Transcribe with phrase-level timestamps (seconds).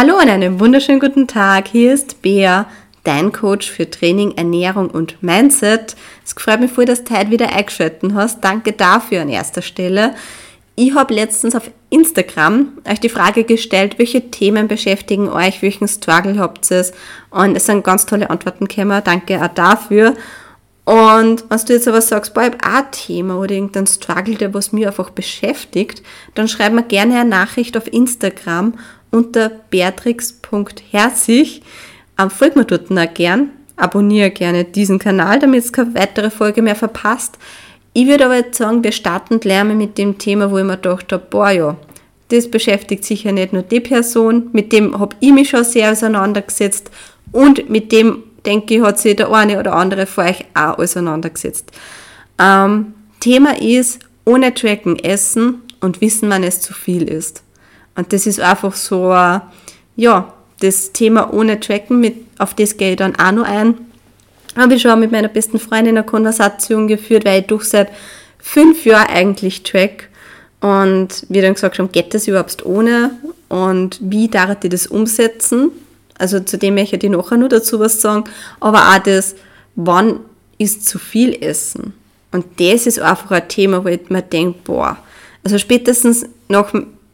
[0.00, 1.68] Hallo und einen wunderschönen guten Tag.
[1.68, 2.64] Hier ist Bea,
[3.04, 5.94] dein Coach für Training, Ernährung und Mindset.
[6.24, 8.42] Es freut mich voll, dass du heute wieder eingeschaltet hast.
[8.42, 10.14] Danke dafür an erster Stelle.
[10.74, 16.38] Ich habe letztens auf Instagram euch die Frage gestellt, welche Themen beschäftigen euch, welchen Struggle
[16.38, 16.86] habt ihr
[17.28, 19.02] Und es sind ganz tolle Antworten gekommen.
[19.04, 20.14] Danke auch dafür.
[20.86, 24.54] Und wenn du jetzt aber sagst, boah, ich habe ein Thema oder irgendein Struggle, der
[24.54, 26.02] was mir einfach beschäftigt,
[26.34, 28.72] dann schreib mir gerne eine Nachricht auf Instagram
[29.10, 31.62] unter beatrix.herzig.
[32.18, 33.50] Ähm, folgt mir dort auch gern.
[33.76, 37.38] Abonniere gerne diesen Kanal, damit es keine weitere Folge mehr verpasst.
[37.92, 40.76] Ich würde aber jetzt sagen, wir starten gleich mal mit dem Thema, wo ich mir
[40.76, 41.76] gedacht habe, boah ja,
[42.28, 46.90] das beschäftigt sicher nicht nur die Person, mit dem habe ich mich schon sehr auseinandergesetzt
[47.32, 51.72] und mit dem, denke ich, hat sich der eine oder andere vor euch auch auseinandergesetzt.
[52.38, 57.42] Ähm, Thema ist, ohne Tracken essen und wissen, wann es zu viel ist.
[57.96, 59.12] Und das ist einfach so,
[59.96, 63.74] ja, das Thema ohne Tracken, mit, auf das gehe ich dann auch noch ein.
[64.56, 67.90] Habe ich schon mit meiner besten Freundin eine Konversation geführt, weil ich doch seit
[68.38, 70.08] fünf Jahren eigentlich track.
[70.60, 73.12] Und wir dann gesagt haben, geht das überhaupt ohne?
[73.48, 75.70] Und wie darf ich das umsetzen?
[76.18, 78.24] Also zu dem möchte ich nachher nur dazu was sagen.
[78.60, 79.34] Aber auch das,
[79.74, 80.20] wann
[80.58, 81.94] ist zu viel Essen?
[82.32, 84.98] Und das ist einfach ein Thema, wo ich mir denke, boah,
[85.42, 86.72] also spätestens nach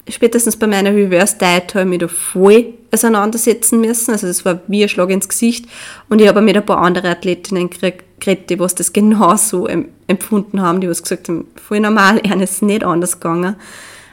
[0.09, 4.13] spätestens bei meiner Reverse Diet habe ich mich da voll auseinandersetzen müssen.
[4.13, 5.67] Also das war wie ein Schlag ins Gesicht.
[6.09, 9.67] Und ich habe mit ein paar anderen Athletinnen geredet, die was das genauso
[10.07, 13.57] empfunden haben, die was gesagt haben, voll normal, er ist nicht anders gegangen.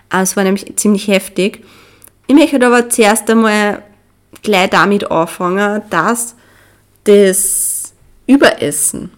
[0.09, 1.64] Es war nämlich ziemlich heftig.
[2.27, 3.83] Ich möchte aber zuerst einmal
[4.41, 6.36] gleich damit anfangen, dass
[7.03, 7.94] das
[8.27, 9.11] Überessen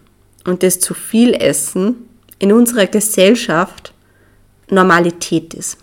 [0.45, 2.07] und das zu viel Essen
[2.39, 3.93] in unserer Gesellschaft
[4.69, 5.77] Normalität ist.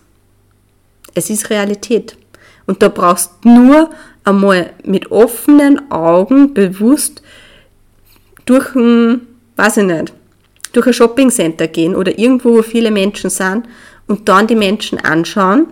[1.14, 2.16] Es ist Realität.
[2.66, 3.90] Und da brauchst nur
[4.24, 7.22] einmal mit offenen Augen bewusst
[8.44, 9.22] durch ein,
[9.56, 10.12] weiß ich nicht,
[10.72, 13.66] durch ein Shoppingcenter gehen oder irgendwo, wo viele Menschen sind
[14.06, 15.66] und dann die Menschen anschauen.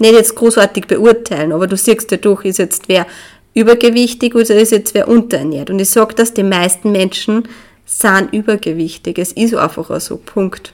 [0.00, 3.06] Nicht jetzt großartig beurteilen, aber du siehst ja doch, ist jetzt wer
[3.54, 5.70] übergewichtig oder ist jetzt wer unterernährt.
[5.70, 7.48] Und ich sage, dass die meisten Menschen
[7.84, 9.18] sind übergewichtig.
[9.18, 10.72] Es ist einfach so, Punkt.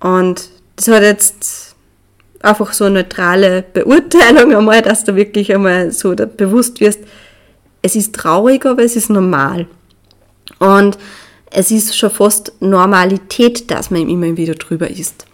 [0.00, 1.65] Und das hat jetzt
[2.46, 7.00] einfach so eine neutrale Beurteilung einmal, dass du wirklich einmal so bewusst wirst,
[7.82, 9.66] es ist traurig, aber es ist normal.
[10.58, 10.98] Und
[11.50, 15.26] es ist schon fast Normalität, dass man immer wieder drüber ist.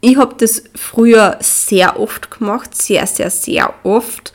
[0.00, 4.32] Ich habe das früher sehr oft gemacht, sehr, sehr, sehr oft.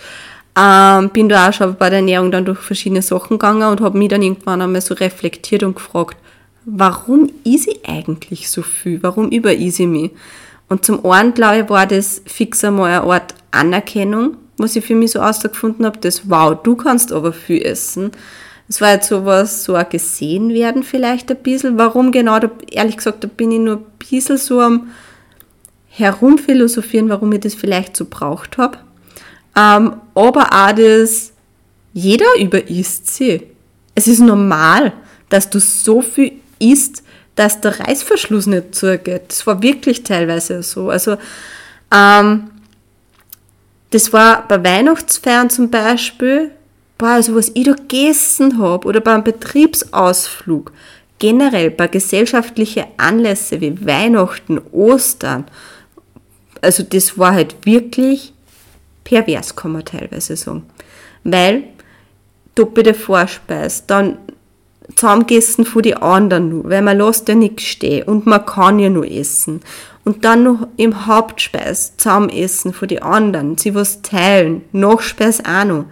[0.57, 3.97] Ähm, bin da auch schon bei der Ernährung dann durch verschiedene Sachen gegangen und habe
[3.97, 6.17] mich dann irgendwann einmal so reflektiert und gefragt,
[6.65, 9.01] warum ist ich eigentlich so viel?
[9.01, 10.11] Warum über ich mich?
[10.71, 14.95] Und zum einen, glaube ich, war das fix einmal eine Art Anerkennung, was ich für
[14.95, 18.11] mich so ausgefunden habe, das wow, du kannst aber viel essen.
[18.69, 21.77] Das war jetzt sowas, so ein gesehen werden vielleicht ein bisschen.
[21.77, 24.91] Warum genau, da, ehrlich gesagt, da bin ich nur ein bisschen so am
[25.89, 28.77] herumphilosophieren, warum ich das vielleicht so braucht habe.
[29.57, 31.33] Ähm, aber auch das,
[31.91, 33.41] jeder überisst sie.
[33.93, 34.93] Es ist normal,
[35.27, 37.03] dass du so viel isst,
[37.41, 39.23] dass der Reißverschluss nicht zugeht.
[39.29, 40.91] Das war wirklich teilweise so.
[40.91, 41.17] Also,
[41.91, 42.51] ähm,
[43.89, 46.51] das war bei Weihnachtsfeiern zum Beispiel,
[46.99, 50.71] boah, also was ich da gegessen habe oder beim Betriebsausflug,
[51.17, 55.45] generell bei gesellschaftlichen Anlässen wie Weihnachten, Ostern,
[56.61, 58.33] also das war halt wirklich
[59.03, 60.63] pervers, kann man teilweise sagen.
[61.23, 61.63] Weil
[62.53, 64.19] doppelte Vorspeis, dann
[64.95, 68.89] zusammengegessen von den anderen nur, weil man lässt ja nichts stehen und man kann ja
[68.89, 69.61] nur essen.
[70.03, 75.65] Und dann noch im Hauptspeis zusammen essen von den anderen, sie was teilen, Nachspeis auch
[75.65, 75.85] noch.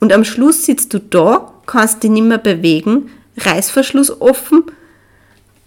[0.00, 4.64] Und am Schluss sitzt du da, kannst dich nicht mehr bewegen, Reißverschluss offen.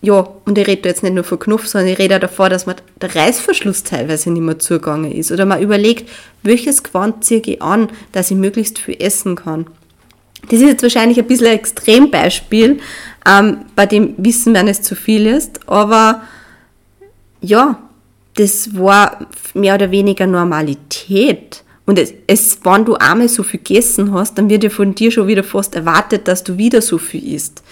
[0.02, 2.68] Ja, und ich rede jetzt nicht nur von Knopf, sondern ich rede auch davor, dass
[2.68, 5.32] man der Reißverschluss teilweise nicht mehr zugegangen ist.
[5.32, 6.08] Oder man überlegt,
[6.44, 9.66] welches Gewand ziehe ich an, dass ich möglichst viel essen kann.
[10.44, 12.80] Das ist jetzt wahrscheinlich ein bisschen ein Extrembeispiel,
[13.28, 16.22] ähm, bei dem Wissen, wenn es zu viel ist, aber
[17.42, 17.82] ja,
[18.36, 21.64] das war mehr oder weniger Normalität.
[21.86, 25.12] Und es, es, wenn du einmal so viel gegessen hast, dann wird ja von dir
[25.12, 27.64] schon wieder fast erwartet, dass du wieder so viel isst.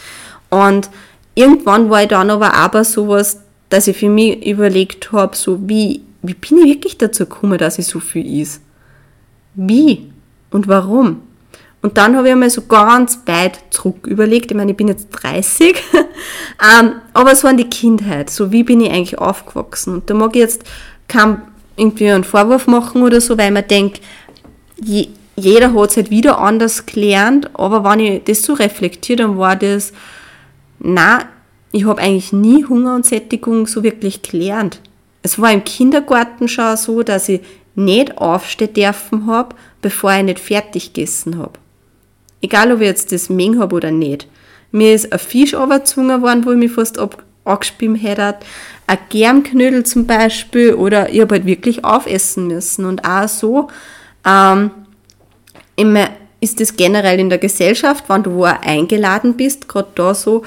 [0.50, 0.90] Und
[1.36, 6.02] irgendwann war ich dann aber aber sowas, dass ich für mich überlegt habe, so wie,
[6.22, 8.62] wie bin ich wirklich dazu gekommen, dass ich so viel is?
[9.54, 10.10] Wie
[10.50, 11.22] und warum?
[11.86, 14.50] Und dann habe ich einmal so ganz weit zurück überlegt.
[14.50, 15.76] Ich meine, ich bin jetzt 30,
[16.80, 18.32] ähm, aber es war in die Kindheit.
[18.32, 19.94] So, wie bin ich eigentlich aufgewachsen?
[19.94, 20.64] Und da mag ich jetzt
[21.08, 21.44] keinen
[21.78, 24.02] irgendwie einen Vorwurf machen oder so, weil man denkt,
[24.82, 29.38] je, jeder hat es halt wieder anders gelernt, aber wenn ich das so reflektiert, dann
[29.38, 29.94] war das,
[30.80, 31.20] na,
[31.72, 34.81] ich habe eigentlich nie Hunger und Sättigung so wirklich gelernt.
[35.22, 37.42] Es war im Kindergarten schon so, dass ich
[37.76, 41.60] nicht aufstehen dürfen habe, bevor ich nicht fertig gegessen habe.
[42.42, 44.28] Egal, ob ich jetzt das Meng habe oder nicht.
[44.72, 48.38] Mir ist ein Fisch runtergezwungen worden, wo ich mich fast ab angespielt hätte.
[48.88, 50.74] Ein Germknödel zum Beispiel.
[50.74, 52.86] Oder ich habe halt wirklich aufessen müssen.
[52.86, 53.70] Und auch so
[54.26, 54.72] ähm,
[55.76, 56.10] immer
[56.42, 60.44] ist das generell in der Gesellschaft, wenn du wo eingeladen bist, gerade da so,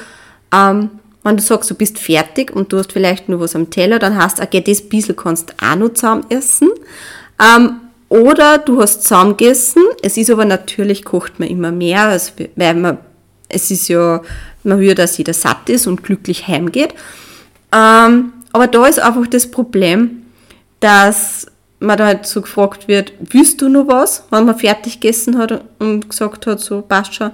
[0.54, 0.90] ähm,
[1.24, 4.16] wenn du sagst, du bist fertig und du hast vielleicht nur was am Teller, dann
[4.16, 6.70] hast du, okay, das bisschen kannst du auch noch zusammen essen.
[7.40, 12.32] Ähm, oder du hast zusammen gegessen, es ist aber natürlich, kocht man immer mehr, also,
[12.56, 12.98] weil man,
[13.48, 14.22] es ist ja,
[14.64, 16.94] man will, dass jeder satt ist und glücklich heimgeht.
[17.72, 20.22] Ähm, aber da ist einfach das Problem,
[20.80, 21.46] dass
[21.80, 25.64] man da halt so gefragt wird, willst du noch was, wenn man fertig gegessen hat
[25.78, 27.32] und gesagt hat, so, passt schon,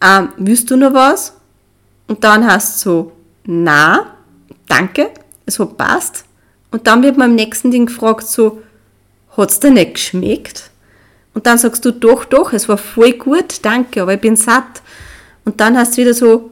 [0.00, 1.34] ähm, willst du noch was?
[2.06, 3.12] Und dann hast so,
[3.44, 4.06] na,
[4.68, 5.10] danke,
[5.46, 6.24] es hat passt.
[6.70, 8.62] Und dann wird man am nächsten Ding gefragt, so,
[9.36, 10.70] hat's dir nicht geschmeckt?
[11.34, 14.82] Und dann sagst du, doch, doch, es war voll gut, danke, aber ich bin satt.
[15.44, 16.50] Und dann hast du wieder so,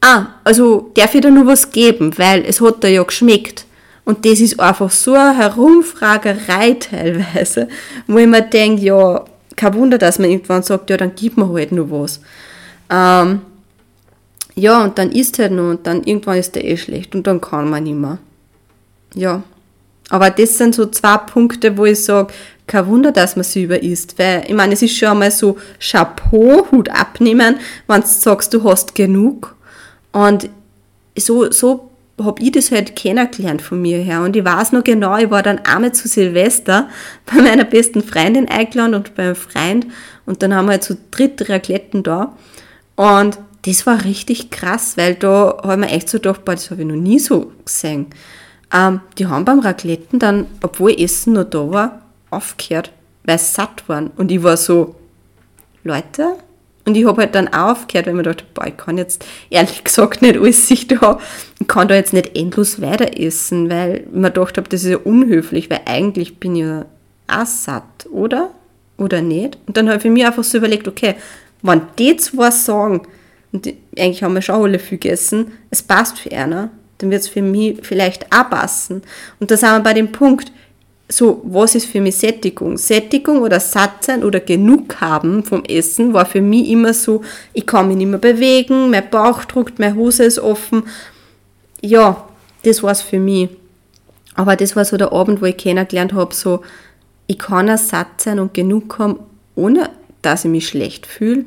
[0.00, 3.64] ah, also darf ich dir nur was geben, weil es hat dir ja geschmeckt.
[4.04, 7.68] Und das ist einfach so eine Herumfragerei teilweise,
[8.06, 9.24] wo ich mir denke, ja,
[9.56, 12.20] kein Wunder, dass man irgendwann sagt, ja, dann gib mir halt nur was.
[12.90, 13.40] Ähm,
[14.56, 17.40] ja, und dann isst halt nur und dann irgendwann ist der eh schlecht und dann
[17.40, 18.18] kann man nicht mehr.
[19.14, 19.42] Ja.
[20.10, 22.32] Aber das sind so zwei Punkte, wo ich sage,
[22.66, 24.18] kein Wunder, dass man sie über isst.
[24.18, 27.56] Weil, ich meine, es ist schon einmal so Chapeau, Hut abnehmen,
[27.86, 29.54] wenn du sagst, du hast genug.
[30.12, 30.48] Und
[31.16, 31.90] so, so
[32.22, 34.22] habe ich das halt kennengelernt von mir her.
[34.22, 36.88] Und ich weiß noch genau, ich war dann einmal zu Silvester
[37.26, 39.86] bei meiner besten Freundin eingeladen und beim Freund.
[40.26, 42.36] Und dann haben wir halt so dritte Racletten da.
[42.96, 46.82] Und das war richtig krass, weil da haben wir echt so gedacht, boah, das habe
[46.82, 48.06] ich noch nie so gesehen.
[48.72, 52.92] Ähm, die haben beim Racletten dann, obwohl Essen noch da war, aufgehört,
[53.24, 54.08] weil sie satt waren.
[54.16, 54.96] Und ich war so,
[55.84, 56.36] Leute,
[56.86, 59.24] und ich habe halt dann auch aufgehört, weil ich mir dachte, boah, ich kann jetzt
[59.50, 61.18] ehrlich gesagt nicht alles sich da,
[61.60, 64.90] ich kann da jetzt nicht endlos weiter essen, weil ich mir gedacht habe, das ist
[64.90, 66.86] ja unhöflich, weil eigentlich bin ich ja
[67.28, 68.50] auch satt, oder?
[68.96, 69.58] Oder nicht?
[69.66, 71.14] Und dann habe ich mich einfach so überlegt, okay,
[71.62, 73.02] wenn die zwei sagen,
[73.52, 77.28] und eigentlich haben wir schon alle viel gegessen, es passt für einer, dann wird es
[77.28, 79.02] für mich vielleicht auch passen.
[79.40, 80.52] Und da sind wir bei dem Punkt,
[81.08, 82.78] so, was ist für mich Sättigung?
[82.78, 87.66] Sättigung oder satt sein oder genug haben vom Essen war für mich immer so, ich
[87.66, 90.84] kann mich nicht mehr bewegen, mein Bauch druckt, meine Hose ist offen.
[91.82, 92.26] Ja,
[92.62, 93.50] das war es für mich.
[94.34, 96.62] Aber das war so der Abend, wo ich kennengelernt habe, so,
[97.26, 99.18] ich kann auch satt sein und genug haben,
[99.54, 99.90] ohne
[100.22, 101.44] dass ich mich schlecht fühle.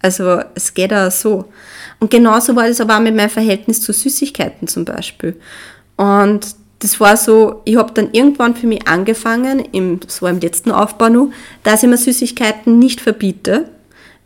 [0.00, 1.46] Also es geht auch so.
[2.00, 5.40] Und genauso war das aber auch mit meinem Verhältnis zu Süßigkeiten zum Beispiel.
[5.96, 6.46] Und
[6.80, 11.08] das war so, ich habe dann irgendwann für mich angefangen, im, so im letzten Aufbau
[11.08, 11.30] nur,
[11.62, 13.70] dass ich mir Süßigkeiten nicht verbiete,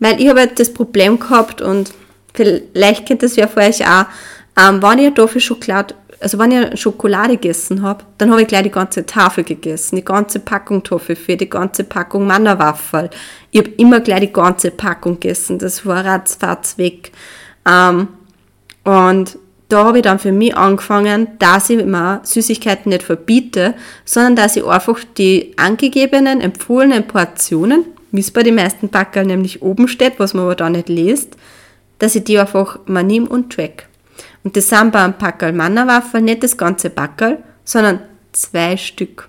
[0.01, 1.93] weil ich habe halt das Problem gehabt und
[2.35, 4.07] vielleicht kennt das ja vor euch auch,
[4.61, 8.65] ähm, wenn ich dafür Schokolade also wenn ich Schokolade gegessen habe, dann habe ich gleich
[8.65, 13.09] die ganze Tafel gegessen, die ganze Packung Toffifee, die ganze Packung Mannerwaffel.
[13.51, 17.13] Ich habe immer gleich die ganze Packung gegessen, das war ratzfatz weg.
[17.71, 18.09] Ähm,
[18.85, 23.75] und da habe ich dann für mich angefangen, dass ich mir Süßigkeiten nicht verbiete,
[24.05, 29.63] sondern dass ich einfach die angegebenen, empfohlenen Portionen, wie es bei den meisten Packerl nämlich
[29.63, 31.37] oben steht, was man aber da nicht liest,
[32.01, 33.87] dass ich die einfach mal nehme und track.
[34.43, 38.01] Und das sind beim Packerl Mannerwaffel nicht das ganze Packerl, sondern
[38.33, 39.29] zwei Stück.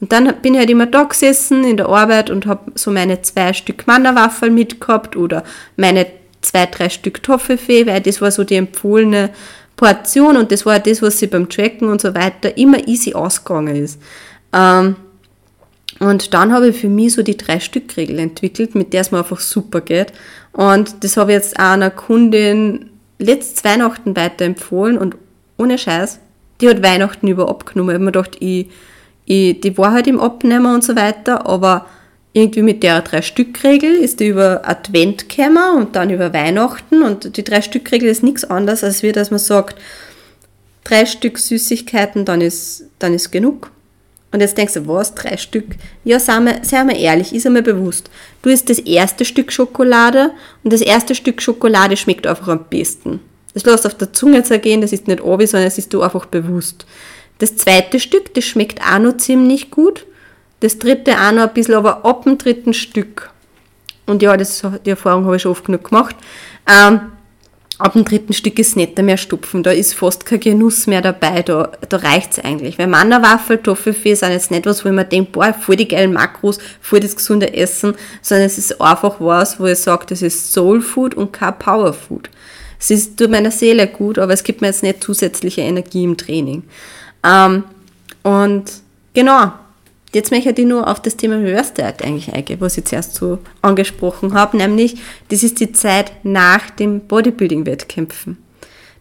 [0.00, 3.22] Und dann bin ich halt immer da gesessen in der Arbeit und habe so meine
[3.22, 5.44] zwei Stück Mannerwaffel mitgehabt oder
[5.76, 6.06] meine
[6.44, 9.30] zwei, drei Stück Toffifee, weil das war so die empfohlene
[9.76, 13.76] Portion und das war das, was sie beim Tracken und so weiter immer easy ausgegangen
[13.76, 14.00] ist.
[14.52, 14.96] Ähm,
[16.00, 19.10] und dann habe ich für mich so die drei Stück Regel entwickelt, mit der es
[19.10, 20.12] mir einfach super geht.
[20.52, 25.16] Und das habe ich jetzt auch einer Kundin letztes Weihnachten weiterempfohlen und
[25.56, 26.18] ohne Scheiß,
[26.60, 27.90] die hat Weihnachten über abgenommen.
[27.90, 28.70] Ich habe mir gedacht, ich,
[29.24, 31.86] ich, die war halt im Abnehmen und so weiter, aber
[32.34, 37.44] irgendwie mit der Drei-Stück-Regel ist die über Advent gekommen und dann über Weihnachten und die
[37.44, 39.76] Drei-Stück-Regel ist nichts anderes, als wie, dass man sagt,
[40.82, 43.70] drei Stück Süßigkeiten, dann ist, dann ist genug.
[44.32, 45.76] Und jetzt denkst du, was, drei Stück?
[46.02, 48.10] Ja, seien wir, seien wir ehrlich, ist einmal bewusst.
[48.42, 50.32] Du isst das erste Stück Schokolade
[50.64, 53.20] und das erste Stück Schokolade schmeckt einfach am besten.
[53.54, 56.26] Das lässt auf der Zunge zergehen, das ist nicht obi, sondern das ist du einfach
[56.26, 56.84] bewusst.
[57.38, 60.04] Das zweite Stück, das schmeckt auch noch ziemlich gut.
[60.64, 63.28] Das dritte auch noch ein bisschen, aber ab dem dritten Stück.
[64.06, 66.16] Und ja, das, die Erfahrung habe ich schon oft genug gemacht.
[66.66, 67.00] Ähm,
[67.76, 71.42] ab dem dritten Stück ist nicht mehr stupfen, da ist fast kein Genuss mehr dabei,
[71.42, 72.78] da, da reicht's eigentlich.
[72.78, 76.14] Weil Mannerwaffel, Toffifee sind jetzt nicht was, wo ich mir denke, boah, voll die geilen
[76.14, 80.50] Makros, voll das gesunde Essen, sondern es ist einfach was, wo ich sage, das ist
[80.54, 82.30] Soul Food und kein Power Food.
[82.80, 86.16] Es ist tut meiner Seele gut, aber es gibt mir jetzt nicht zusätzliche Energie im
[86.16, 86.62] Training.
[87.22, 87.64] Ähm,
[88.22, 88.64] und
[89.12, 89.52] genau,
[90.14, 93.40] Jetzt möchte ich nur auf das Thema Reverse Diet eigentlich eingehen, was ich zuerst so
[93.62, 94.96] angesprochen habe, nämlich
[95.28, 98.38] das ist die Zeit nach dem Bodybuilding-Wettkämpfen.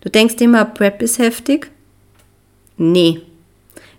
[0.02, 1.70] Du denkst immer, Prep ist heftig?
[2.78, 3.22] Nee.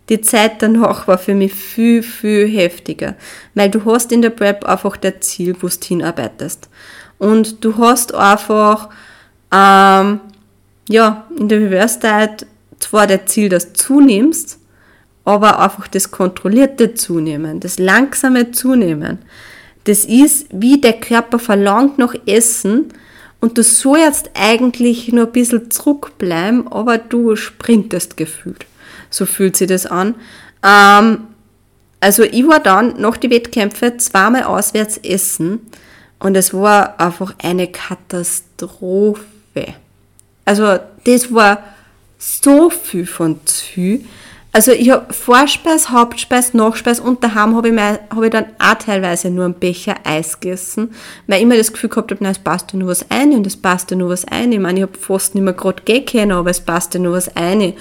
[0.09, 3.15] Die Zeit danach war für mich viel, viel heftiger,
[3.55, 6.69] weil du hast in der Prep einfach das Ziel, wo du hinarbeitest.
[7.19, 8.91] Und du hast einfach,
[9.53, 10.21] ähm,
[10.89, 12.47] ja, in der Reverse Diet
[12.81, 14.59] zwar das Ziel, dass du zunimmst,
[15.25, 19.19] aber einfach das kontrollierte Zunehmen, das langsame Zunehmen.
[19.85, 22.93] Das ist, wie der Körper verlangt nach Essen
[23.41, 28.67] und du sollst eigentlich nur ein bisschen zurückbleiben, aber du sprintest gefühlt.
[29.11, 30.15] So fühlt sich das an.
[30.63, 31.29] Ähm,
[32.01, 35.61] also ich war dann nach die Wettkämpfe zweimal auswärts essen
[36.19, 39.25] und es war einfach eine Katastrophe.
[40.45, 41.63] Also das war
[42.19, 44.01] so viel von zu
[44.55, 49.29] also ich habe Vorspeis, Hauptspeis, Nachspeis und daheim habe ich, hab ich dann auch teilweise
[49.29, 50.95] nur einen Becher Eis gegessen,
[51.27, 53.49] weil ich immer das Gefühl gehabt habe, nein, es passt ja nur was ein und
[53.49, 54.53] es passt ja nur was ein.
[54.53, 57.15] Ich meine, ich habe fast nicht mehr gerade gehen können, aber es passt ja nur
[57.15, 57.73] was ein.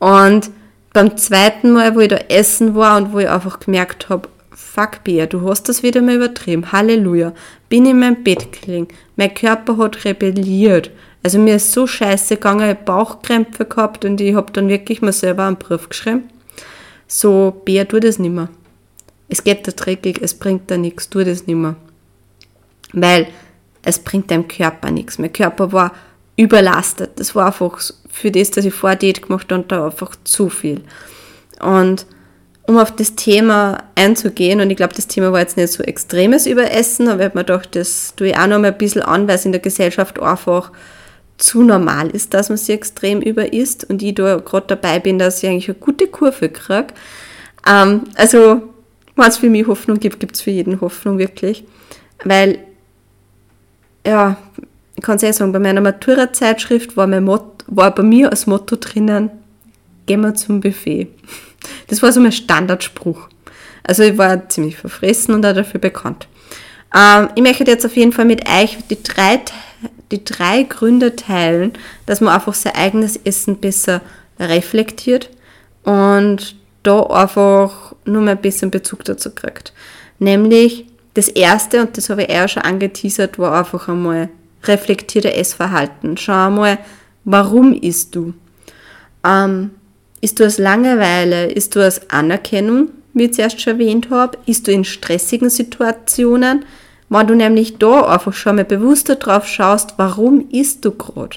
[0.00, 0.50] Und
[0.92, 5.02] beim zweiten Mal, wo ich da essen war und wo ich einfach gemerkt habe, fuck
[5.04, 7.32] Bea, du hast das wieder mal übertrieben, Halleluja,
[7.70, 10.90] bin in mein Bett gelegen, mein Körper hat rebelliert,
[11.22, 15.12] also mir ist so scheiße gegangen, ich Bauchkrämpfe gehabt und ich habe dann wirklich mal
[15.12, 16.28] selber einen Brief geschrieben.
[17.06, 18.48] So, Bär, tu das nicht mehr.
[19.28, 21.76] Es geht da dreckig, es bringt da nichts, tu das nicht mehr.
[22.92, 23.28] Weil
[23.82, 25.18] es bringt deinem Körper nichts.
[25.18, 25.92] Mein Körper war
[26.36, 27.12] überlastet.
[27.16, 30.82] Das war einfach für das, dass ich vorher Diät gemacht habe, da einfach zu viel.
[31.60, 32.06] Und
[32.66, 36.46] um auf das Thema einzugehen, und ich glaube, das Thema war jetzt nicht so extremes
[36.46, 39.26] Überessen, aber ich habe mir gedacht, das tue ich auch noch mal ein bisschen an,
[39.28, 40.70] weil es in der Gesellschaft einfach
[41.38, 45.18] zu normal ist, dass man sich extrem über isst und ich da gerade dabei bin,
[45.18, 46.88] dass ich eigentlich eine gute Kurve kriege.
[47.66, 48.62] Ähm, also,
[49.16, 51.64] wenn es für mich Hoffnung gibt, gibt es für jeden Hoffnung wirklich.
[52.24, 52.58] Weil,
[54.06, 54.36] ja,
[54.96, 59.30] ich kann es eh sagen, bei meiner Matura-Zeitschrift war, war bei mir als Motto drinnen,
[60.06, 61.08] gehen wir zum Buffet.
[61.88, 63.28] Das war so mein Standardspruch.
[63.82, 66.28] Also ich war ziemlich verfressen und auch dafür bekannt.
[66.94, 69.40] Ähm, ich möchte jetzt auf jeden Fall mit euch die drei
[70.12, 71.72] die drei Gründe teilen,
[72.06, 74.00] dass man einfach sein eigenes Essen besser
[74.38, 75.30] reflektiert
[75.84, 79.72] und da einfach nur mal ein bisschen Bezug dazu kriegt.
[80.18, 84.28] Nämlich das erste, und das habe ich eher schon angeteasert, war einfach einmal
[84.64, 86.16] reflektierte Essverhalten.
[86.16, 86.78] Schau einmal,
[87.24, 88.32] warum isst du?
[89.24, 89.70] Ähm,
[90.20, 91.46] isst du aus Langeweile?
[91.46, 94.38] Isst du aus Anerkennung, wie ich zuerst schon erwähnt habe?
[94.46, 96.64] Isst du in stressigen Situationen?
[97.12, 101.36] Wenn du nämlich da einfach schon mal bewusster drauf schaust, warum isst du gerade,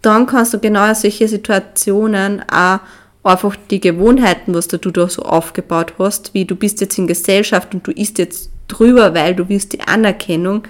[0.00, 2.78] dann kannst du genau solche Situationen auch
[3.24, 7.74] einfach die Gewohnheiten, was du da so aufgebaut hast, wie du bist jetzt in Gesellschaft
[7.74, 10.62] und du isst jetzt drüber, weil du willst die Anerkennung,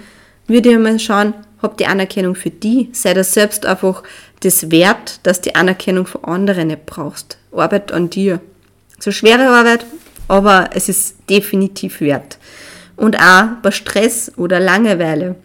[0.47, 4.01] würde ich mal schauen, hab die Anerkennung für die, sei das selbst einfach
[4.39, 7.37] das wert, dass die Anerkennung von anderen nicht brauchst.
[7.51, 8.41] Arbeit an dir.
[8.97, 9.85] So schwere Arbeit,
[10.27, 12.39] aber es ist definitiv wert
[12.95, 15.35] und auch bei Stress oder Langeweile.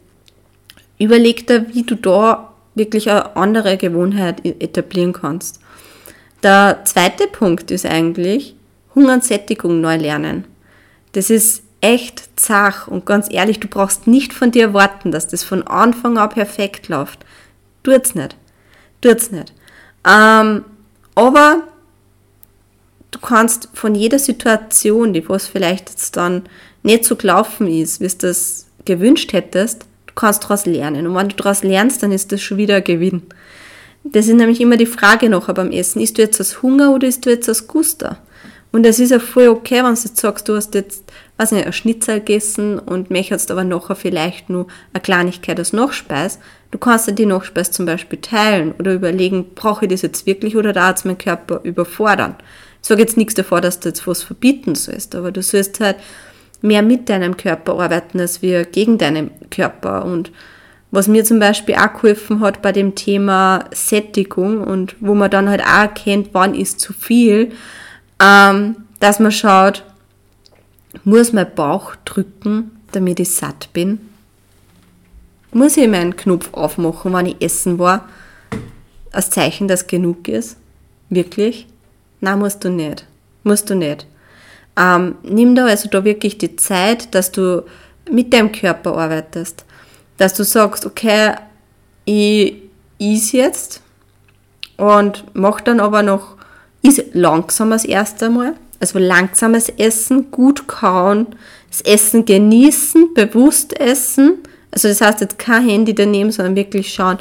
[0.99, 5.61] Überleg dir, wie du da wirklich eine andere Gewohnheit e- etablieren kannst.
[6.43, 8.55] Der zweite Punkt ist eigentlich
[8.95, 10.45] Hunger und Sättigung neu lernen.
[11.13, 15.45] Das ist echt zach und ganz ehrlich, du brauchst nicht von dir erwarten, dass das
[15.45, 17.25] von Anfang an perfekt läuft.
[17.83, 18.37] Tut's nicht.
[19.01, 19.53] Tut's nicht.
[20.07, 20.65] Ähm,
[21.15, 21.63] aber
[23.11, 26.43] du kannst von jeder Situation, die was vielleicht jetzt dann
[26.87, 31.07] nicht so gelaufen ist, wie du das gewünscht hättest, du kannst daraus lernen.
[31.07, 33.23] Und wenn du daraus lernst, dann ist das schon wieder ein Gewinn.
[34.05, 36.01] Das ist nämlich immer die Frage noch beim Essen.
[36.01, 38.19] Isst du jetzt aus Hunger oder isst du jetzt aus Guster?
[38.73, 41.05] Und das ist ja voll okay, wenn du jetzt sagst, du hast jetzt,
[41.39, 46.39] weiß nicht, ein Schnitzel gegessen und möchtest aber nachher vielleicht nur eine Kleinigkeit als Nachspeis.
[46.71, 50.57] Du kannst ja die Nachspeis zum Beispiel teilen oder überlegen, brauche ich das jetzt wirklich
[50.57, 52.37] oder da hat es mein Körper überfordern.
[52.83, 55.97] Ich sage jetzt nichts davor, dass du jetzt was verbieten sollst, aber du sollst halt
[56.63, 60.05] mehr mit deinem Körper arbeiten als wir gegen deinen Körper.
[60.05, 60.33] Und
[60.91, 65.49] was mir zum Beispiel auch geholfen hat bei dem Thema Sättigung und wo man dann
[65.49, 67.53] halt auch erkennt, wann ist zu viel,
[68.23, 69.85] ähm, dass man schaut,
[71.05, 74.01] Muss mein Bauch drücken, damit ich satt bin?
[75.53, 78.09] Muss ich meinen Knopf aufmachen, wenn ich essen war?
[79.13, 80.57] Als Zeichen, dass genug ist?
[81.11, 81.67] Wirklich?
[82.21, 83.07] Nein, musst du nicht.
[83.43, 84.07] Musst du nicht.
[84.79, 87.65] Ähm, nimm da also da wirklich die Zeit, dass du
[88.11, 89.65] mit deinem Körper arbeitest.
[90.19, 91.35] Dass du sagst, okay,
[92.05, 92.57] ich
[92.99, 93.83] is jetzt
[94.77, 96.37] und mach dann aber noch,
[96.83, 98.55] is langsam das erste Mal.
[98.79, 101.27] Also langsames Essen, gut kauen,
[101.71, 104.39] das Essen genießen, bewusst essen.
[104.71, 107.19] Also das heißt jetzt kein Handy daneben, sondern wirklich schauen,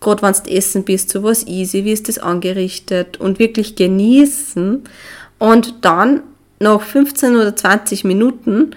[0.00, 4.84] gerade wenn du essen bist, so was easy, wie ist das angerichtet und wirklich genießen.
[5.38, 6.22] Und dann
[6.58, 8.74] nach 15 oder 20 Minuten,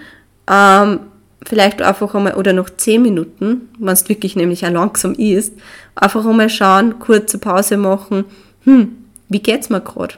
[0.50, 1.00] ähm,
[1.44, 5.54] vielleicht einfach einmal, oder noch 10 Minuten, wenn es wirklich nämlich auch langsam ist,
[5.94, 8.24] einfach einmal schauen, kurze Pause machen,
[8.64, 8.96] hm,
[9.28, 10.14] wie geht's mir gerade?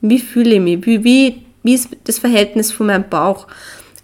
[0.00, 0.86] Wie fühle ich mich?
[0.86, 3.46] Wie, wie, wie ist das Verhältnis von meinem Bauch?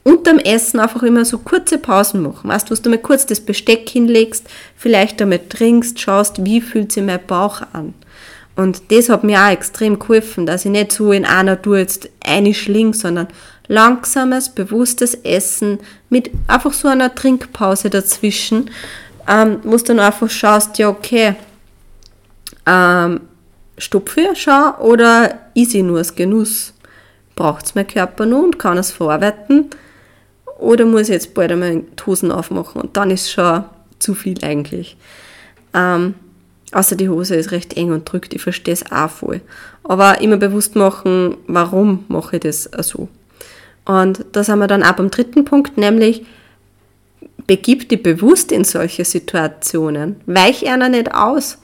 [0.02, 2.48] Unterm Essen einfach immer so kurze Pausen machen.
[2.48, 7.04] Weißt du, du mal kurz das Besteck hinlegst, vielleicht damit trinkst, schaust, wie fühlt sich
[7.04, 7.92] mein Bauch an.
[8.56, 12.10] Und das hat mir auch extrem geholfen, dass ich nicht so in einer Tour jetzt
[12.24, 13.28] einschling, sondern
[13.68, 15.78] langsames, bewusstes Essen
[16.08, 18.70] mit einfach so einer Trinkpause dazwischen,
[19.28, 21.36] ähm, wo du dann einfach schaust, ja okay,
[22.66, 23.20] ähm,
[23.78, 26.74] stopfe schau oder easy nur als Genuss?
[27.36, 29.70] Braucht es mein Körper nur und kann es verarbeiten?
[30.58, 33.64] Oder muss ich jetzt bald einmal die Hosen aufmachen und dann ist schon
[33.98, 34.96] zu viel eigentlich.
[35.72, 36.14] Ähm,
[36.72, 39.40] Außer die Hose ist recht eng und drückt, ich verstehe es auch voll.
[39.82, 43.08] Aber immer bewusst machen, warum mache ich das so.
[43.84, 46.24] Und da sind wir dann auch beim dritten Punkt, nämlich
[47.46, 50.16] begib dich bewusst in solche Situationen.
[50.26, 51.58] Weich einer nicht aus.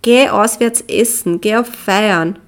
[0.00, 2.38] Geh auswärts essen, geh auf Feiern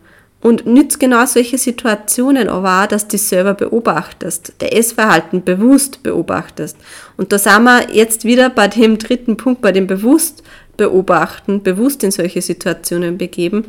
[0.41, 6.77] und nütz genau solche Situationen aber auch, dass du selber beobachtest, der Essverhalten bewusst beobachtest.
[7.17, 10.43] Und da sind wir jetzt wieder bei dem dritten Punkt, bei dem bewusst
[10.81, 13.67] beobachten, bewusst in solche Situationen begeben,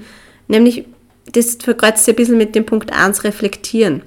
[0.47, 0.85] nämlich
[1.33, 4.01] das verkreuzt ein bisschen mit dem Punkt 1 reflektieren.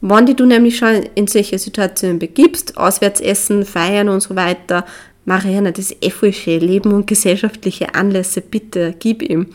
[0.00, 4.86] Wann die du nämlich schon in solche Situationen begibst, auswärts essen, feiern und so weiter,
[5.24, 9.48] Marianne, das eh Leben und gesellschaftliche Anlässe, bitte, gib ihm.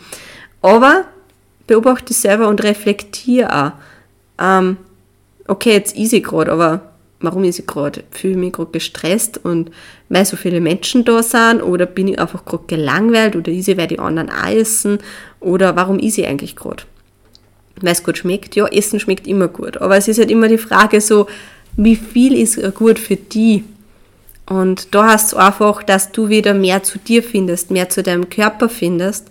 [0.62, 1.06] Aber
[1.68, 3.72] beobachte selber und reflektiere auch.
[4.44, 4.76] Ähm,
[5.48, 8.04] okay, jetzt easy gerade, aber warum ist ich gerade?
[8.12, 9.72] Fühle ich mich gerade gestresst und
[10.10, 13.78] weil so viele Menschen da sind oder bin ich einfach gerade gelangweilt oder ist ich,
[13.78, 15.00] weil die anderen auch essen
[15.40, 16.84] oder warum ist ich eigentlich gerade?
[17.82, 18.56] Weil es gut schmeckt?
[18.56, 19.78] Ja, Essen schmeckt immer gut.
[19.78, 21.28] Aber es ist halt immer die Frage so,
[21.76, 23.64] wie viel ist gut für die?
[24.50, 28.30] Und da hast du einfach, dass du wieder mehr zu dir findest, mehr zu deinem
[28.30, 29.30] Körper findest.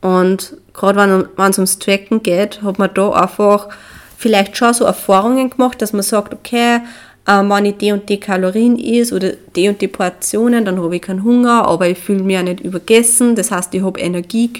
[0.00, 3.68] Und gerade wenn es ums Tracken geht, hat man da einfach
[4.16, 6.80] vielleicht schon so Erfahrungen gemacht, dass man sagt, okay,
[7.26, 10.96] ähm, wenn ich die und die Kalorien is oder die und die Portionen, dann habe
[10.96, 13.34] ich keinen Hunger, aber ich fühle mich auch nicht übergessen.
[13.34, 14.50] Das heißt, ich habe Energie.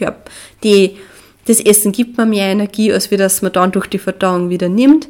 [0.63, 0.97] Die,
[1.47, 4.71] das Essen gibt mir mehr Energie, als wie das man dann durch die Verdauung wieder
[4.71, 5.09] nimmt.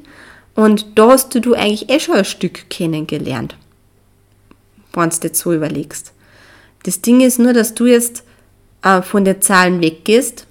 [0.56, 3.56] Und da hast du eigentlich eh schon ein Stück kennengelernt,
[4.92, 6.12] wenn du jetzt so überlegst.
[6.82, 8.24] Das Ding ist nur, dass du jetzt
[8.82, 10.46] äh, von den Zahlen weggehst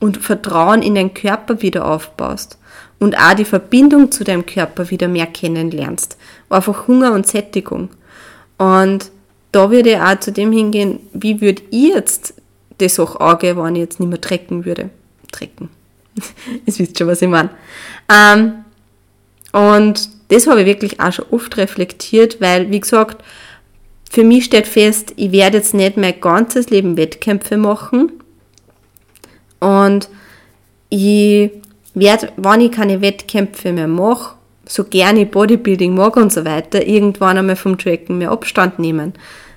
[0.00, 2.58] und Vertrauen in den Körper wieder aufbaust
[2.98, 6.16] und auch die Verbindung zu deinem Körper wieder mehr kennenlernst.
[6.48, 7.90] Einfach Hunger und Sättigung.
[8.58, 9.10] Und
[9.52, 12.34] da würde ich auch zu dem hingehen, wie würde ich jetzt
[12.78, 14.90] das auch angehen, wenn ich jetzt nicht mehr trecken würde.
[15.32, 15.68] Trecken.
[16.66, 17.50] Ihr wisst schon, was ich meine.
[18.12, 18.64] Ähm,
[19.52, 23.22] und das habe ich wirklich auch schon oft reflektiert, weil, wie gesagt,
[24.10, 28.12] für mich steht fest, ich werde jetzt nicht mein ganzes Leben Wettkämpfe machen.
[29.60, 30.08] Und
[30.88, 31.50] ich
[31.96, 34.36] werde, wenn ich keine Wettkämpfe mehr mache,
[34.68, 39.14] so gerne Bodybuilding mag und so weiter, irgendwann einmal vom Tracken mehr Abstand nehmen.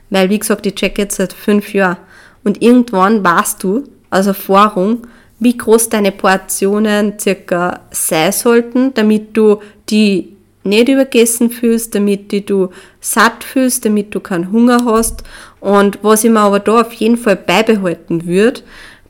[0.09, 1.97] Weil, wie gesagt, ich check jetzt seit fünf Jahren.
[2.43, 5.05] Und irgendwann weißt du aus Erfahrung,
[5.39, 12.45] wie groß deine Portionen circa sein sollten, damit du die nicht übergessen fühlst, damit die
[12.45, 15.23] du satt fühlst, damit du keinen Hunger hast.
[15.59, 18.61] Und was ich mir aber da auf jeden Fall beibehalten würde,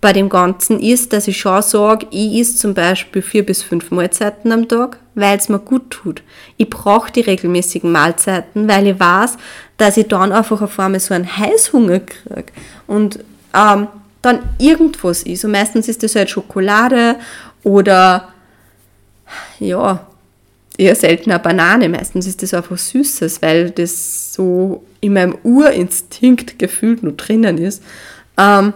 [0.02, 3.92] bei dem Ganzen ist, dass ich schon sage, ich esse zum Beispiel vier bis fünf
[3.92, 6.24] Mahlzeiten am Tag, weil es mir gut tut.
[6.58, 9.38] Ich brauche die regelmäßigen Mahlzeiten, weil ich weiß,
[9.78, 12.52] dass ich dann einfach auf einmal so einen Heißhunger kriege
[12.88, 13.20] und
[13.54, 13.88] ähm,
[14.22, 15.44] dann irgendwas ist.
[15.44, 17.16] Und meistens ist das halt Schokolade
[17.64, 18.30] oder
[19.60, 20.08] ja,
[20.78, 21.90] eher selten eine Banane.
[21.90, 27.84] Meistens ist das einfach Süßes, weil das so in meinem Urinstinkt gefühlt nur drinnen ist.
[28.38, 28.74] Ähm,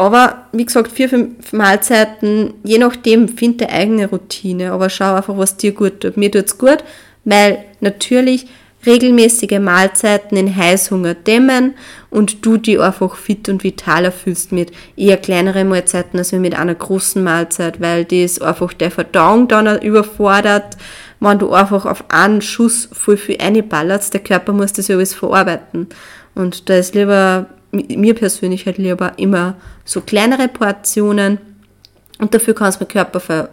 [0.00, 5.36] aber wie gesagt, vier, fünf Mahlzeiten, je nachdem, find deine eigene Routine, aber schau einfach,
[5.36, 6.16] was dir gut tut.
[6.16, 6.78] Mir tut es gut,
[7.24, 8.46] weil natürlich
[8.86, 11.74] regelmäßige Mahlzeiten den Heißhunger dämmen
[12.08, 16.74] und du die einfach fit und vitaler fühlst mit eher kleineren Mahlzeiten als mit einer
[16.74, 20.78] großen Mahlzeit, weil das einfach der Verdauung dann überfordert,
[21.20, 25.14] wenn du einfach auf einen Schuss voll viel einballerst, der Körper muss das ja alles
[25.14, 25.88] verarbeiten.
[26.34, 31.38] Und da ist lieber, mir persönlich halt lieber immer so kleinere Portionen.
[32.18, 33.48] Und dafür kannst du den Körper ver,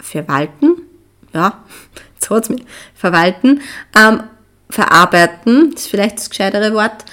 [0.00, 0.82] verwalten,
[1.32, 1.64] ja,
[2.14, 2.62] jetzt hat's mich,
[2.94, 3.60] verwalten,
[3.98, 4.22] ähm,
[4.70, 7.04] verarbeiten, ist vielleicht das gescheitere Wort,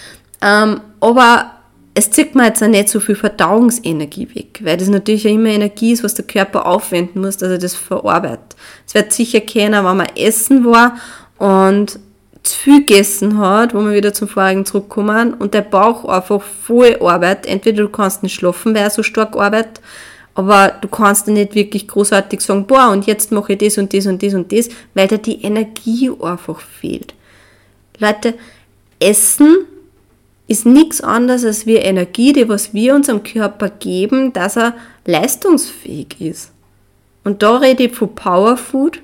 [0.41, 1.51] ähm, aber
[1.97, 5.49] es zieht mir jetzt auch nicht so viel Verdauungsenergie weg, weil das natürlich ja immer
[5.49, 8.57] Energie ist, was der Körper aufwenden muss, dass er das verarbeitet.
[8.85, 10.97] Es wird sicher keiner, wenn man essen war.
[11.38, 11.97] Und
[12.45, 16.97] zu viel gegessen hat, wo wir wieder zum vorigen zurückkommen und der Bauch einfach voll
[17.01, 17.47] arbeitet.
[17.47, 19.81] Entweder du kannst nicht schlafen, weil er so stark arbeitet,
[20.36, 24.05] aber du kannst nicht wirklich großartig sagen, boah, und jetzt mache ich das und das
[24.05, 27.13] und das und das, weil da die Energie einfach fehlt.
[27.99, 28.36] Leute,
[28.99, 29.65] Essen
[30.47, 36.19] ist nichts anderes als wir Energie, die was wir unserem Körper geben, dass er leistungsfähig
[36.19, 36.51] ist.
[37.23, 39.01] Und da rede ich von Powerfood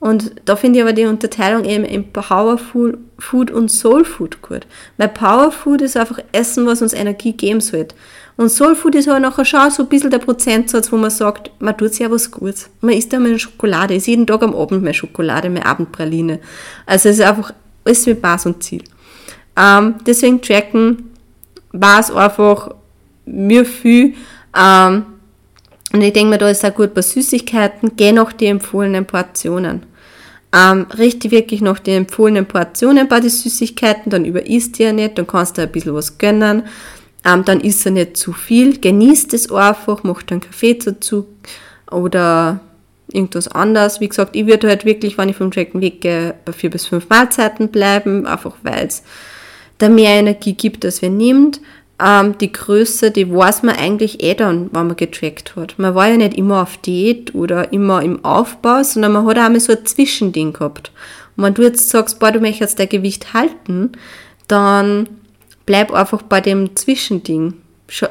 [0.00, 4.66] und da finde ich aber die Unterteilung eben in Powerfood Food und Soulfood gut.
[4.96, 7.94] Weil Powerfood ist einfach Essen, was uns Energie geben sollte.
[8.38, 11.76] Und Soulfood ist aber nachher schon so ein bisschen der Prozentsatz, wo man sagt, man
[11.76, 12.70] tut sich ja was Gutes.
[12.80, 16.40] Man isst einmal Schokolade, ist jeden Tag am Abend mehr Schokolade, mehr Abendpraline.
[16.86, 17.52] Also es ist einfach
[17.84, 18.82] alles mit Maß und Ziel.
[19.56, 21.10] Ähm, deswegen tracken
[21.72, 22.74] war es einfach
[23.26, 24.14] mir viel.
[24.56, 25.04] Ähm,
[25.92, 29.89] und ich denke mir, da ist auch gut bei Süßigkeiten, geh nach die empfohlenen Portionen.
[30.52, 35.26] Ähm, richte wirklich nach den empfohlenen Portionen bei den Süßigkeiten, dann überisst ihr nicht, dann
[35.26, 36.64] kannst du ein bisschen was gönnen.
[37.24, 41.26] Ähm, dann isst er nicht zu viel, genießt es einfach, macht einen Kaffee dazu
[41.90, 42.60] oder
[43.12, 44.00] irgendwas anderes.
[44.00, 47.08] Wie gesagt, ich würde halt wirklich, wenn ich vom Tracken weggehe, bei vier bis fünf
[47.08, 49.02] Mahlzeiten bleiben, einfach weil es
[49.78, 51.60] da mehr Energie gibt, als wir nimmt.
[52.02, 55.78] Ähm, die Größe, die weiß man eigentlich eh dann, wenn man getrackt hat.
[55.78, 59.44] Man war ja nicht immer auf Diät oder immer im Aufbau, sondern man hat auch
[59.44, 60.92] einmal so ein Zwischending gehabt.
[61.36, 63.92] Und wenn du jetzt sagst, boah, du möchtest dein Gewicht halten,
[64.48, 65.08] dann
[65.66, 67.54] bleib einfach bei dem Zwischending.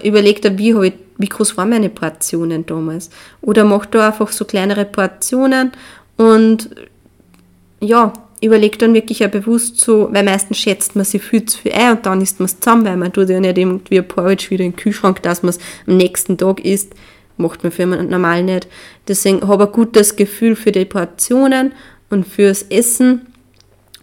[0.04, 3.10] Überleg dir, wie, ich, wie groß waren meine Portionen damals.
[3.42, 5.72] Oder mach da einfach so kleinere Portionen
[6.18, 6.70] und
[7.82, 11.74] ja, überleg dann wirklich auch bewusst so, weil meistens schätzt man sich viel zu viel
[11.74, 14.50] ein und dann isst man es zusammen, weil man tut ja nicht irgendwie ein Porridge
[14.50, 16.94] wieder in den Kühlschrank, dass man es am nächsten Tag isst.
[17.38, 18.68] Macht man für einen normal nicht.
[19.08, 21.74] Deswegen habe ich ein gutes Gefühl für die Portionen
[22.10, 23.28] und fürs Essen.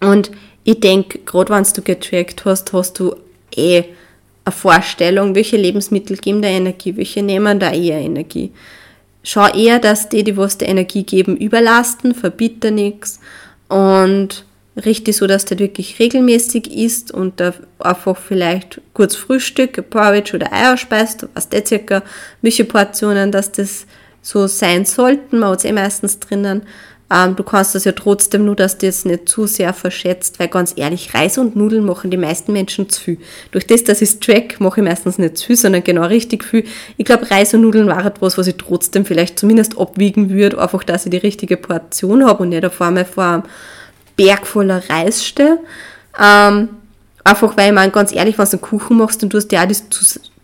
[0.00, 0.30] Und
[0.64, 3.14] ich denke, gerade wenn du getrackt hast, hast du
[3.54, 3.84] eh
[4.44, 8.52] eine Vorstellung, welche Lebensmittel geben da Energie, welche nehmen da eher Energie.
[9.22, 13.20] Schau eher, dass die, die was der Energie geben, überlasten, verbitte nichts
[13.68, 14.44] und
[14.84, 20.52] richtig so, dass der wirklich regelmäßig isst und da einfach vielleicht kurz Frühstück, Porridge oder
[20.52, 22.02] Eier speist, was der circa,
[22.42, 23.86] welche Portionen, dass das
[24.20, 26.62] so sein sollten, man hat es eh meistens drinnen.
[27.08, 30.48] Ähm, du kannst das ja trotzdem nur, dass du jetzt nicht zu sehr verschätzt, weil
[30.48, 33.18] ganz ehrlich, Reis und Nudeln machen die meisten Menschen zu viel.
[33.52, 36.64] Durch das, dass ich track, mache ich meistens nicht zu viel, sondern genau richtig viel.
[36.96, 40.82] Ich glaube, Reis und Nudeln war etwas, was ich trotzdem vielleicht zumindest abwiegen würde, einfach,
[40.82, 43.42] dass ich die richtige Portion habe und nicht auf einmal vor einem
[44.16, 45.58] Berg voller Reis stehe.
[46.20, 46.70] Ähm,
[47.26, 49.66] Einfach weil, man ganz ehrlich, wenn du einen Kuchen machst, dann tust du ja auch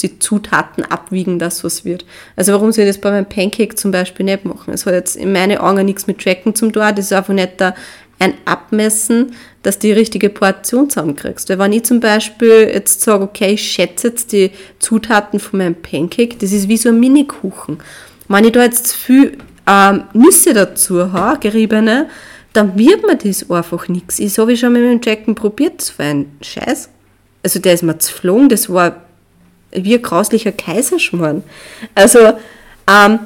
[0.03, 2.05] die, Zutaten abwiegen, dass was wird.
[2.37, 4.73] Also warum soll ich das bei meinem Pancake zum Beispiel nicht machen?
[4.73, 7.61] Es hat jetzt in meinen Augen nichts mit Tracken zum tun, das ist einfach nicht
[7.61, 7.75] da
[8.19, 11.49] ein Abmessen, dass du die richtige Portion zusammenkriegst.
[11.49, 15.75] Weil wenn ich zum Beispiel jetzt sage, okay, ich schätze jetzt die Zutaten von meinem
[15.75, 17.79] Pancake, das ist wie so ein Mini-Kuchen.
[18.29, 22.09] Wenn ich da jetzt zu viel ähm, Nüsse dazu habe, geriebene,
[22.53, 24.19] dann wird mir das einfach nichts.
[24.19, 26.91] Ich habe schon mit dem Jacken probiert, das war ein Scheiß.
[27.43, 29.03] Also der ist mir zu geflogen, das war
[29.73, 31.43] wie ein grauslicher Kaiserschmarrn.
[31.95, 32.19] Also,
[32.89, 33.21] ähm,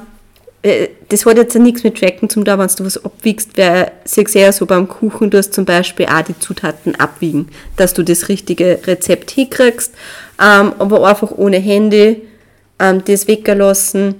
[0.61, 4.27] äh, das hat jetzt nichts mit Tracken zum tun, wenn du was abwiegst, weil ich
[4.27, 8.29] sehe so beim Kuchen, du hast zum Beispiel auch die Zutaten abwiegen, dass du das
[8.29, 9.93] richtige Rezept hinkriegst,
[10.41, 12.27] ähm, aber einfach ohne Handy
[12.79, 14.15] ähm, das weggelassen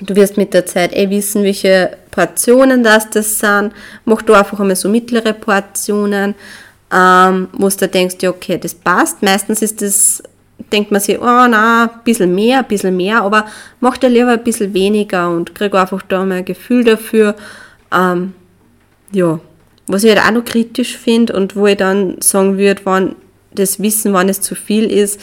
[0.00, 3.72] Du wirst mit der Zeit eh wissen, welche Portionen das, das sind.
[4.04, 6.36] Mach du einfach einmal so mittlere Portionen,
[6.92, 9.22] ähm, wo du denkst, ja, okay, das passt.
[9.22, 10.22] Meistens ist das,
[10.72, 13.46] denkt man sich, oh na, ein bisschen mehr, ein bisschen mehr, aber
[13.80, 17.34] mach dir lieber ein bisschen weniger und krieg einfach da mal ein Gefühl dafür.
[17.92, 18.34] Ähm,
[19.12, 19.40] ja,
[19.86, 23.16] was ich halt auch noch kritisch finde und wo ich dann sagen würde, wann
[23.52, 25.20] das Wissen, wann es zu viel ist,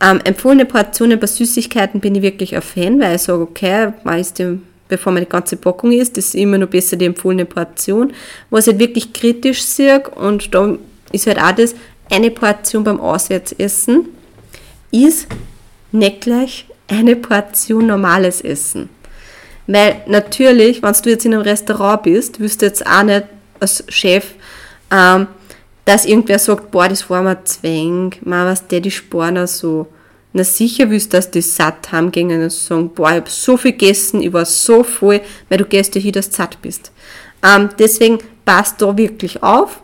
[0.00, 3.92] ähm, empfohlene Portionen bei Süßigkeiten bin ich wirklich ein Fan, weil ich sage, okay,
[4.38, 4.58] die
[4.92, 6.18] bevor man die ganze Packung isst.
[6.18, 8.12] Ist immer noch besser die empfohlene Portion.
[8.50, 10.76] Was ich halt wirklich kritisch sehe, und da
[11.12, 11.74] ist halt auch das,
[12.10, 14.08] eine Portion beim Auswärtsessen
[14.92, 15.26] ist
[15.90, 18.88] nicht gleich eine Portion normales Essen.
[19.66, 23.24] Weil natürlich, wenn du jetzt in einem Restaurant bist, wirst du jetzt auch nicht
[23.60, 24.34] als Chef,
[24.90, 25.28] ähm,
[25.84, 29.88] dass irgendwer sagt, boah, das war mir zwäng, mal was der die Sporner so.
[30.34, 33.56] Na sicher willst du, dass die satt haben, gegen und sagen, boah, ich habe so
[33.56, 36.90] viel gegessen, ich war so voll, weil du gehst ja hier, dass du satt bist.
[37.44, 39.82] Ähm, deswegen passt da wirklich auf.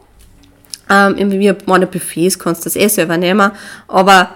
[0.89, 3.51] Ähm, wie meine Buffets kannst du das eh selber nehmen,
[3.89, 4.31] aber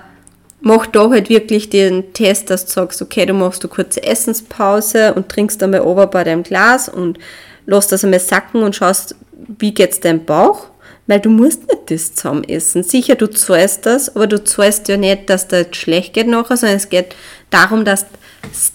[0.63, 5.13] mach da halt wirklich den Test, dass du sagst, okay, du machst eine kurze Essenspause
[5.15, 7.19] und trinkst einmal ober bei deinem Glas und
[7.67, 9.17] lass das einmal sacken und schaust,
[9.59, 10.67] wie geht's deinem Bauch,
[11.09, 12.85] weil du musst nicht das zusammen essen.
[12.85, 16.77] Sicher, du zahlst das, aber du zahlst ja nicht, dass dir schlecht geht nachher, sondern
[16.77, 17.17] es geht
[17.51, 18.07] darum, dass,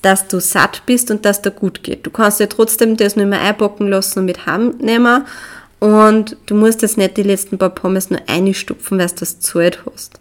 [0.01, 2.05] dass du satt bist und dass dir gut geht.
[2.05, 5.25] Du kannst ja trotzdem das nicht mehr einpacken lassen und mit heimnehmen
[5.79, 9.83] und du musst jetzt nicht die letzten paar Pommes nur einstupfen, weil du das zahlt
[9.85, 10.19] hast.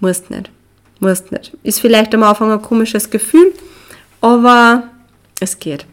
[0.00, 0.50] Musst nicht.
[1.00, 1.56] Musst nicht.
[1.62, 3.52] Ist vielleicht am Anfang ein komisches Gefühl,
[4.20, 4.84] aber
[5.40, 5.86] es geht.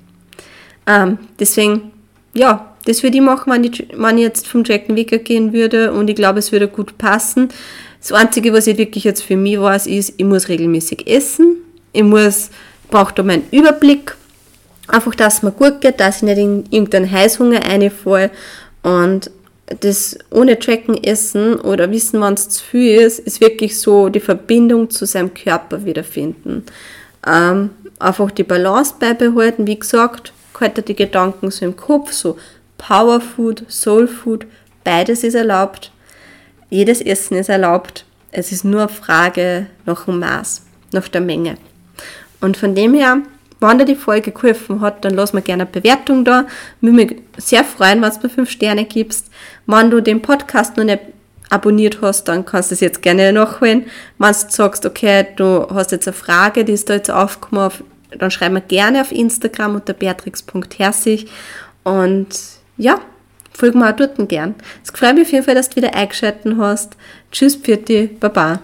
[0.87, 1.91] Ähm, deswegen,
[2.33, 6.09] ja, das würde ich machen, wenn ich, wenn ich jetzt vom Jacken weggehen würde und
[6.09, 7.49] ich glaube, es würde gut passen.
[7.99, 11.57] Das Einzige, was ich wirklich jetzt für mich weiß, ist, ich muss regelmäßig essen.
[11.91, 12.51] Ich muss,
[12.91, 14.15] brauche da meinen Überblick.
[14.87, 18.29] Einfach, dass es mir gut geht, dass ich nicht in irgendeinen Heißhunger reinfalle
[18.83, 19.31] und
[19.67, 24.19] das ohne Tracken essen oder wissen, wann es zu viel ist, ist wirklich so die
[24.19, 26.63] Verbindung zu seinem Körper wiederfinden.
[27.25, 32.37] Ähm, einfach die Balance beibehalten, wie gesagt, halte die Gedanken so im Kopf, so
[32.77, 34.45] Power Food, Soul Food,
[34.83, 35.91] beides ist erlaubt.
[36.69, 38.05] Jedes Essen ist erlaubt.
[38.31, 41.57] Es ist nur Frage nach dem Maß, nach der Menge.
[42.41, 43.21] Und von dem her
[43.59, 46.45] wenn dir die Folge geholfen hat, dann lass mir gerne eine Bewertung da.
[46.81, 49.29] Würde mich sehr freuen, wenn du mir 5 Sterne gibst.
[49.65, 50.99] Wenn du den Podcast noch nicht
[51.49, 53.85] abonniert hast, dann kannst du es jetzt gerne nachholen.
[54.17, 57.71] Wenn du sagst, okay, du hast jetzt eine Frage, die ist da jetzt aufgekommen,
[58.17, 61.27] dann schreib mir gerne auf Instagram unter beatrix.herzig
[61.83, 62.27] und
[62.77, 62.99] ja,
[63.51, 64.55] folg mir auch dort gern.
[64.83, 66.95] Es freut mich auf jeden Fall, dass du wieder eingeschaltet hast.
[67.31, 68.59] Tschüss, Pfirti, Baba.